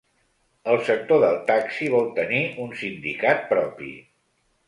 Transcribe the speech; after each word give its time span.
El 0.71 0.79
sector 0.87 1.19
del 1.23 1.35
taxi 1.49 1.91
vol 1.95 2.09
tenir 2.21 2.41
un 2.65 2.73
sindicat 2.81 3.45
propi. 3.53 3.93